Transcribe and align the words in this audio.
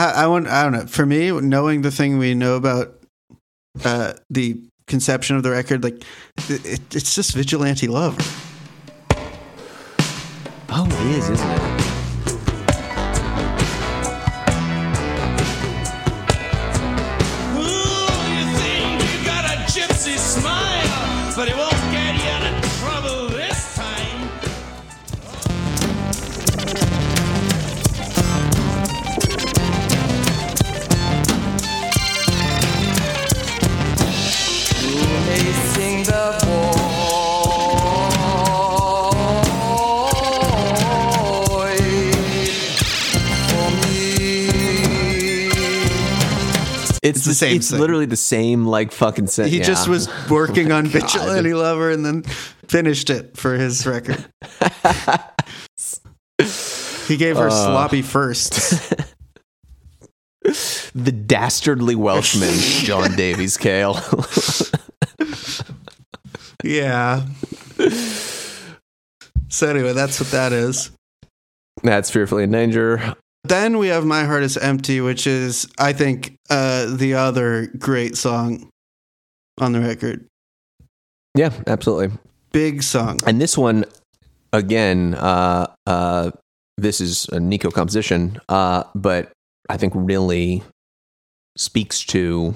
I, 0.00 0.22
I 0.22 0.26
want. 0.28 0.48
I 0.48 0.62
don't 0.62 0.72
know. 0.72 0.86
For 0.86 1.04
me, 1.04 1.30
knowing 1.30 1.82
the 1.82 1.90
thing 1.90 2.16
we 2.16 2.32
know 2.34 2.56
about 2.56 2.98
uh, 3.84 4.14
the 4.30 4.58
conception 4.86 5.36
of 5.36 5.42
the 5.42 5.50
record, 5.50 5.84
like 5.84 6.02
it, 6.48 6.64
it, 6.64 6.94
it's 6.94 7.14
just 7.14 7.34
vigilante 7.34 7.86
love. 7.86 8.16
Oh, 10.70 10.86
it 10.86 11.18
is, 11.18 11.28
isn't 11.28 11.50
it? 11.50 11.60
Ooh, 17.56 18.08
you 18.32 18.44
think 18.56 19.02
you 19.02 19.26
got 19.26 19.44
a 19.44 19.58
gypsy 19.70 20.16
smile, 20.16 21.34
but 21.36 21.46
it 21.46 21.56
won't 21.56 21.69
It's, 47.02 47.24
the 47.24 47.34
same 47.34 47.56
It's 47.56 47.70
thing. 47.70 47.80
literally 47.80 48.06
the 48.06 48.16
same, 48.16 48.66
like 48.66 48.92
fucking. 48.92 49.26
Sen- 49.28 49.48
He 49.48 49.58
yeah. 49.58 49.64
just 49.64 49.88
was 49.88 50.08
oh 50.10 50.26
working 50.30 50.70
on 50.72 50.84
God. 50.84 50.92
vigilante 50.92 51.54
lover 51.54 51.90
and 51.90 52.04
then 52.04 52.22
finished 52.68 53.08
it 53.10 53.36
for 53.36 53.54
his 53.54 53.86
record. 53.86 54.24
he 57.08 57.16
gave 57.16 57.36
her 57.36 57.48
uh. 57.48 57.50
sloppy 57.50 58.02
first. 58.02 58.52
the 60.94 61.12
dastardly 61.12 61.94
Welshman, 61.94 62.54
John 62.84 63.14
Davies 63.16 63.56
Cale. 63.56 63.98
yeah. 66.64 67.26
So 69.48 69.68
anyway, 69.68 69.92
that's 69.92 70.20
what 70.20 70.30
that 70.30 70.52
is. 70.52 70.90
That's 71.82 72.10
fearfully 72.10 72.44
in 72.44 72.50
danger. 72.50 73.14
Then 73.44 73.78
we 73.78 73.88
have 73.88 74.04
My 74.04 74.24
Heart 74.24 74.42
is 74.42 74.56
Empty, 74.56 75.00
which 75.00 75.26
is, 75.26 75.66
I 75.78 75.92
think, 75.92 76.36
uh, 76.50 76.94
the 76.94 77.14
other 77.14 77.68
great 77.78 78.16
song 78.16 78.68
on 79.58 79.72
the 79.72 79.80
record. 79.80 80.26
Yeah, 81.34 81.50
absolutely. 81.66 82.16
Big 82.52 82.82
song. 82.82 83.18
And 83.26 83.40
this 83.40 83.56
one, 83.56 83.84
again, 84.52 85.14
uh, 85.14 85.66
uh, 85.86 86.30
this 86.76 87.00
is 87.00 87.28
a 87.28 87.40
Nico 87.40 87.70
composition, 87.70 88.38
uh, 88.48 88.84
but 88.94 89.32
I 89.68 89.76
think 89.76 89.92
really 89.96 90.62
speaks 91.56 92.04
to 92.06 92.54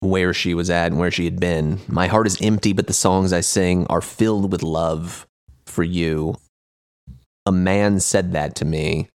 where 0.00 0.34
she 0.34 0.54
was 0.54 0.68
at 0.68 0.86
and 0.90 0.98
where 0.98 1.10
she 1.10 1.24
had 1.24 1.38
been. 1.38 1.78
My 1.86 2.08
heart 2.08 2.26
is 2.26 2.40
empty, 2.42 2.72
but 2.72 2.86
the 2.86 2.92
songs 2.92 3.32
I 3.32 3.40
sing 3.40 3.86
are 3.88 4.00
filled 4.00 4.50
with 4.50 4.62
love 4.62 5.26
for 5.66 5.84
you. 5.84 6.36
A 7.46 7.52
man 7.52 8.00
said 8.00 8.32
that 8.32 8.56
to 8.56 8.64
me. 8.64 9.08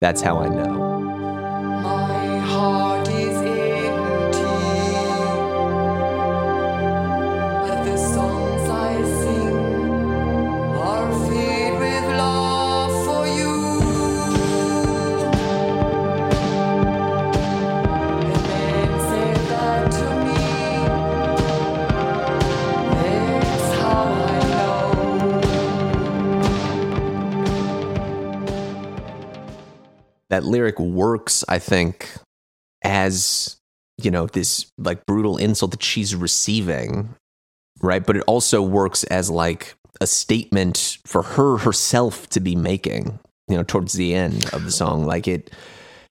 That's 0.00 0.20
how 0.20 0.38
I 0.38 0.48
know. 0.48 0.87
That 30.30 30.44
lyric 30.44 30.78
works, 30.78 31.44
I 31.48 31.58
think, 31.58 32.10
as 32.82 33.56
you 34.00 34.10
know, 34.10 34.26
this 34.26 34.70
like 34.78 35.04
brutal 35.06 35.36
insult 35.36 35.72
that 35.72 35.82
she's 35.82 36.14
receiving, 36.14 37.14
right? 37.80 38.04
But 38.04 38.16
it 38.16 38.24
also 38.26 38.62
works 38.62 39.04
as 39.04 39.30
like 39.30 39.74
a 40.00 40.06
statement 40.06 40.98
for 41.04 41.22
her 41.22 41.58
herself 41.58 42.28
to 42.30 42.40
be 42.40 42.54
making, 42.54 43.18
you 43.48 43.56
know, 43.56 43.64
towards 43.64 43.94
the 43.94 44.14
end 44.14 44.48
of 44.52 44.64
the 44.64 44.70
song. 44.70 45.04
Like 45.04 45.26
it 45.26 45.50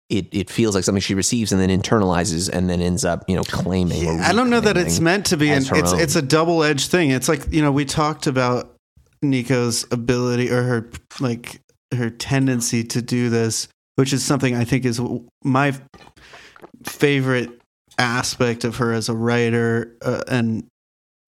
it 0.09 0.27
it 0.31 0.49
feels 0.49 0.75
like 0.75 0.83
something 0.83 1.01
she 1.01 1.15
receives 1.15 1.51
and 1.51 1.61
then 1.61 1.69
internalizes 1.69 2.49
and 2.49 2.69
then 2.69 2.81
ends 2.81 3.05
up, 3.05 3.23
you 3.27 3.35
know, 3.35 3.43
claiming. 3.43 4.05
or 4.07 4.21
I 4.21 4.33
don't 4.33 4.49
know 4.49 4.59
that 4.59 4.77
it's 4.77 4.99
meant 4.99 5.27
to 5.27 5.37
be. 5.37 5.49
An, 5.49 5.63
it's 5.63 5.93
own. 5.93 5.99
it's 5.99 6.15
a 6.15 6.21
double 6.21 6.63
edged 6.63 6.91
thing. 6.91 7.11
It's 7.11 7.29
like 7.29 7.51
you 7.51 7.61
know 7.61 7.71
we 7.71 7.85
talked 7.85 8.27
about 8.27 8.75
Nico's 9.21 9.85
ability 9.91 10.49
or 10.49 10.63
her 10.63 10.89
like 11.19 11.61
her 11.95 12.09
tendency 12.09 12.83
to 12.83 13.01
do 13.01 13.29
this, 13.29 13.67
which 13.97 14.13
is 14.13 14.23
something 14.23 14.55
I 14.55 14.63
think 14.63 14.85
is 14.85 15.01
my 15.43 15.73
favorite 16.85 17.49
aspect 17.97 18.63
of 18.63 18.77
her 18.77 18.93
as 18.93 19.09
a 19.09 19.13
writer 19.15 19.95
uh, 20.01 20.21
and 20.27 20.65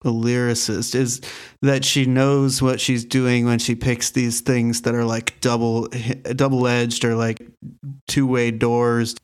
a 0.06 0.10
lyricist 0.10 0.96
is 0.96 1.20
that 1.62 1.84
she 1.84 2.06
knows 2.06 2.62
what 2.62 2.80
she's 2.80 3.04
doing 3.04 3.46
when 3.46 3.60
she 3.60 3.76
picks 3.76 4.12
these 4.12 4.40
things 4.40 4.84
that 4.84 4.96
are 4.96 5.04
like 5.04 5.40
double 5.42 5.88
double 6.36 6.68
edged 6.68 7.04
or 7.04 7.16
like 7.16 7.42
two 8.08 8.26
way 8.26 8.50
doors, 8.52 9.16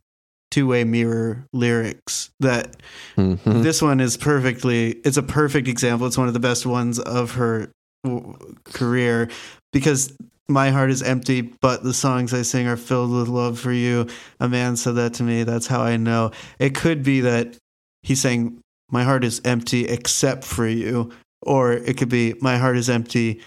two 0.52 0.68
way 0.68 0.84
mirror 0.84 1.46
lyrics 1.54 2.30
that 2.42 2.76
Mhm. 3.16 3.64
this 3.64 3.82
one 3.82 4.02
is 4.02 4.18
perfectly 4.18 4.92
it's 5.06 5.18
a 5.18 5.24
perfect 5.24 5.68
example 5.70 6.08
it's 6.08 6.18
one 6.18 6.28
of 6.28 6.34
the 6.34 6.40
best 6.42 6.66
ones 6.66 7.00
of 7.00 7.32
her 7.36 7.72
w- 8.04 8.36
career 8.66 9.30
because 9.72 10.12
my 10.48 10.70
heart 10.70 10.92
is 10.92 11.02
empty 11.02 11.42
but 11.42 11.84
the 11.84 11.94
songs 11.94 12.34
i 12.34 12.42
sing 12.42 12.68
are 12.68 12.78
filled 12.78 13.12
with 13.12 13.28
love 13.28 13.60
for 13.60 13.72
you. 13.72 14.08
A 14.40 14.48
man 14.48 14.76
said 14.76 14.96
that 14.96 15.14
to 15.16 15.24
me. 15.24 15.44
That's 15.44 15.68
how 15.68 15.82
i 15.82 15.98
know. 15.98 16.32
It 16.60 16.76
could 16.76 17.04
be 17.04 17.22
that 17.22 17.58
he's 18.04 18.22
saying 18.22 18.60
my 18.92 19.04
heart 19.04 19.24
is 19.24 19.42
empty 19.44 19.88
except 19.88 20.44
for 20.44 20.68
you 20.68 21.12
or 21.42 21.74
it 21.74 21.98
could 21.98 22.10
be 22.10 22.36
my 22.42 22.58
heart 22.58 22.78
is 22.78 22.90
empty 22.90 23.42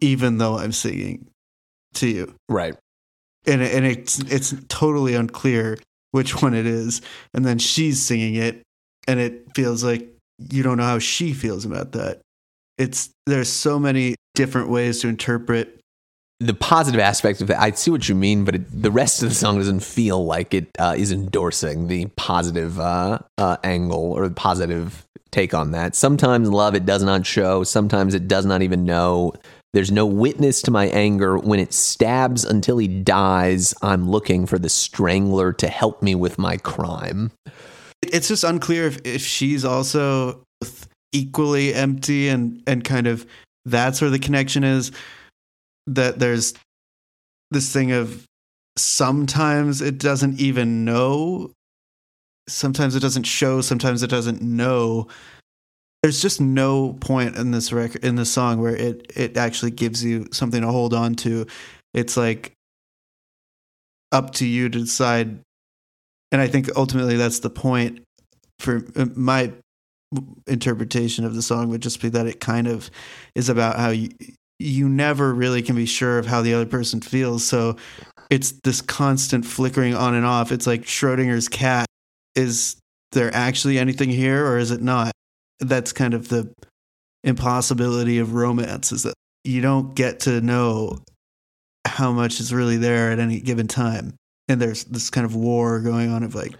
even 0.00 0.38
though 0.38 0.58
i'm 0.58 0.72
singing 0.72 1.28
to 1.94 2.08
you. 2.08 2.34
Right. 2.48 2.74
and 3.46 3.62
and 3.62 3.86
it's 3.86 4.18
it's 4.20 4.54
totally 4.68 5.14
unclear 5.14 5.78
which 6.10 6.42
one 6.42 6.54
it 6.54 6.66
is. 6.66 7.00
And 7.34 7.44
then 7.44 7.58
she's 7.58 8.00
singing 8.02 8.34
it 8.34 8.62
and 9.08 9.18
it 9.18 9.46
feels 9.54 9.82
like 9.82 10.08
you 10.50 10.62
don't 10.62 10.78
know 10.78 10.84
how 10.84 10.98
she 10.98 11.32
feels 11.32 11.64
about 11.64 11.92
that. 11.92 12.20
It's 12.78 13.10
there's 13.26 13.48
so 13.48 13.78
many 13.78 14.16
different 14.34 14.68
ways 14.68 15.00
to 15.00 15.08
interpret 15.08 15.78
the 16.42 16.54
positive 16.54 17.00
aspect 17.00 17.40
of 17.40 17.48
that, 17.48 17.60
I 17.60 17.70
see 17.70 17.90
what 17.90 18.08
you 18.08 18.14
mean, 18.14 18.44
but 18.44 18.54
it, 18.56 18.82
the 18.82 18.90
rest 18.90 19.22
of 19.22 19.28
the 19.28 19.34
song 19.34 19.58
doesn't 19.58 19.80
feel 19.80 20.24
like 20.24 20.54
it 20.54 20.68
uh, 20.78 20.94
is 20.96 21.12
endorsing 21.12 21.88
the 21.88 22.06
positive 22.16 22.78
uh, 22.78 23.20
uh, 23.38 23.56
angle 23.62 24.12
or 24.12 24.28
the 24.28 24.34
positive 24.34 25.06
take 25.30 25.54
on 25.54 25.70
that. 25.72 25.94
Sometimes 25.94 26.50
love 26.50 26.74
it 26.74 26.84
does 26.84 27.02
not 27.02 27.26
show. 27.26 27.64
Sometimes 27.64 28.14
it 28.14 28.28
does 28.28 28.44
not 28.44 28.62
even 28.62 28.84
know. 28.84 29.32
There's 29.72 29.90
no 29.90 30.04
witness 30.04 30.60
to 30.62 30.70
my 30.70 30.86
anger. 30.88 31.38
When 31.38 31.58
it 31.58 31.72
stabs 31.72 32.44
until 32.44 32.76
he 32.76 32.88
dies, 32.88 33.72
I'm 33.80 34.10
looking 34.10 34.46
for 34.46 34.58
the 34.58 34.68
strangler 34.68 35.52
to 35.54 35.68
help 35.68 36.02
me 36.02 36.14
with 36.14 36.38
my 36.38 36.58
crime. 36.58 37.32
it's 38.02 38.28
just 38.28 38.44
unclear 38.44 38.86
if, 38.86 39.00
if 39.04 39.22
she's 39.22 39.64
also 39.64 40.42
equally 41.12 41.74
empty 41.74 42.28
and 42.28 42.62
and 42.66 42.84
kind 42.84 43.06
of 43.06 43.26
that's 43.66 44.00
where 44.00 44.10
the 44.10 44.18
connection 44.18 44.64
is 44.64 44.90
that 45.86 46.18
there's 46.18 46.54
this 47.50 47.72
thing 47.72 47.92
of 47.92 48.24
sometimes 48.76 49.82
it 49.82 49.98
doesn't 49.98 50.40
even 50.40 50.84
know 50.84 51.52
sometimes 52.48 52.94
it 52.94 53.00
doesn't 53.00 53.24
show 53.24 53.60
sometimes 53.60 54.02
it 54.02 54.10
doesn't 54.10 54.42
know. 54.42 55.08
There's 56.02 56.20
just 56.20 56.40
no 56.40 56.94
point 56.94 57.36
in 57.36 57.52
this 57.52 57.72
record 57.72 58.04
in 58.04 58.16
this 58.16 58.30
song 58.30 58.60
where 58.60 58.74
it 58.74 59.12
it 59.16 59.36
actually 59.36 59.70
gives 59.70 60.04
you 60.04 60.26
something 60.32 60.62
to 60.62 60.68
hold 60.68 60.94
on 60.94 61.14
to. 61.16 61.46
It's 61.94 62.16
like 62.16 62.52
up 64.10 64.32
to 64.34 64.46
you 64.46 64.68
to 64.68 64.78
decide. 64.80 65.40
And 66.32 66.40
i 66.40 66.46
think 66.46 66.70
ultimately 66.76 67.16
that's 67.16 67.40
the 67.40 67.50
point 67.50 68.00
for 68.58 68.82
uh, 68.96 69.06
my 69.14 69.52
interpretation 70.46 71.26
of 71.26 71.34
the 71.34 71.42
song 71.42 71.68
would 71.68 71.82
just 71.82 72.00
be 72.00 72.08
that 72.08 72.26
it 72.26 72.40
kind 72.40 72.68
of 72.68 72.90
is 73.34 73.50
about 73.50 73.76
how 73.76 73.90
you 73.90 74.08
you 74.58 74.88
never 74.88 75.34
really 75.34 75.62
can 75.62 75.76
be 75.76 75.86
sure 75.86 76.18
of 76.18 76.26
how 76.26 76.42
the 76.42 76.54
other 76.54 76.66
person 76.66 77.00
feels. 77.00 77.44
So 77.44 77.76
it's 78.30 78.52
this 78.64 78.80
constant 78.80 79.44
flickering 79.44 79.94
on 79.94 80.14
and 80.14 80.24
off. 80.24 80.52
It's 80.52 80.66
like 80.66 80.82
schrodinger's 80.82 81.48
cat. 81.48 81.86
Is 82.34 82.76
there 83.12 83.34
actually 83.34 83.78
anything 83.78 84.08
here 84.08 84.46
or 84.46 84.58
is 84.58 84.70
it 84.70 84.80
not? 84.82 85.12
That's 85.60 85.92
kind 85.92 86.14
of 86.14 86.28
the 86.28 86.52
impossibility 87.24 88.18
of 88.18 88.34
romance 88.34 88.90
is 88.90 89.04
that 89.04 89.14
you 89.44 89.60
don't 89.60 89.94
get 89.94 90.20
to 90.20 90.40
know 90.40 90.98
how 91.86 92.12
much 92.12 92.40
is 92.40 92.52
really 92.52 92.76
there 92.76 93.10
at 93.10 93.18
any 93.18 93.40
given 93.40 93.66
time. 93.68 94.14
And 94.48 94.60
there's 94.60 94.84
this 94.84 95.10
kind 95.10 95.24
of 95.24 95.34
war 95.36 95.80
going 95.80 96.10
on 96.10 96.22
of 96.22 96.34
like 96.34 96.54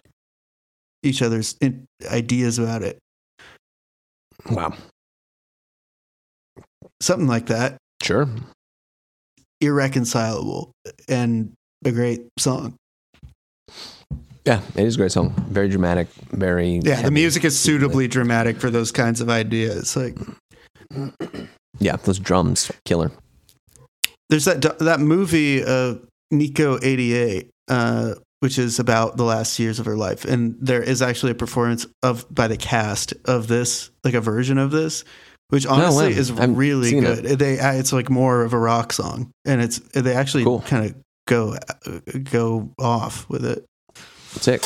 each 1.02 1.22
other's 1.22 1.56
in- 1.60 1.86
ideas 2.10 2.58
about 2.58 2.82
it, 2.82 2.98
Wow. 4.50 4.74
something 7.00 7.26
like 7.26 7.46
that, 7.46 7.76
Sure. 8.02 8.28
irreconcilable, 9.60 10.72
and 11.08 11.52
a 11.84 11.92
great 11.92 12.22
song. 12.38 12.74
Yeah, 14.44 14.60
it 14.74 14.84
is 14.84 14.96
a 14.96 14.98
great 14.98 15.12
song. 15.12 15.32
Very 15.50 15.68
dramatic. 15.68 16.08
Very 16.32 16.80
Yeah, 16.82 17.02
the 17.02 17.12
music 17.12 17.44
is 17.44 17.56
suitably 17.58 18.08
dramatic 18.08 18.56
for 18.58 18.70
those 18.70 18.90
kinds 18.90 19.20
of 19.20 19.28
ideas. 19.30 19.96
Like 19.96 20.16
Yeah, 21.78 21.96
those 21.96 22.18
drums, 22.18 22.70
killer. 22.84 23.12
there's 24.30 24.44
that 24.46 24.78
that 24.80 25.00
movie 25.00 25.62
uh 25.64 25.94
Nico 26.32 26.78
88 26.82 27.50
uh 27.68 28.14
which 28.40 28.58
is 28.58 28.80
about 28.80 29.16
the 29.16 29.22
last 29.24 29.58
years 29.60 29.78
of 29.78 29.86
her 29.86 29.96
life 29.96 30.24
and 30.24 30.56
there 30.60 30.82
is 30.82 31.00
actually 31.02 31.30
a 31.32 31.34
performance 31.36 31.86
of 32.02 32.26
by 32.34 32.48
the 32.48 32.56
cast 32.56 33.14
of 33.26 33.46
this 33.46 33.90
like 34.04 34.14
a 34.14 34.20
version 34.20 34.58
of 34.58 34.70
this 34.72 35.04
which 35.52 35.66
honestly 35.66 36.14
wow. 36.14 36.18
is 36.18 36.32
really 36.32 36.98
good. 36.98 37.24
They 37.24 37.58
uh, 37.58 37.74
it's 37.74 37.92
like 37.92 38.08
more 38.08 38.40
of 38.42 38.54
a 38.54 38.58
rock 38.58 38.90
song 38.90 39.30
and 39.44 39.60
it's 39.60 39.80
they 39.92 40.14
actually 40.14 40.44
Cool. 40.44 40.62
kind 40.62 40.86
of 40.86 40.94
go 41.26 41.54
uh, 41.86 41.98
go 42.30 42.70
off 42.78 43.28
with 43.28 43.44
it. 43.44 43.66
Sick. 44.40 44.62